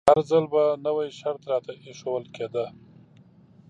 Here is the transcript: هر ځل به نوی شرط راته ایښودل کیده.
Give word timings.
هر 0.09 0.19
ځل 0.29 0.45
به 0.53 0.63
نوی 0.85 1.07
شرط 1.19 1.41
راته 1.51 1.71
ایښودل 1.83 2.25
کیده. 2.35 2.65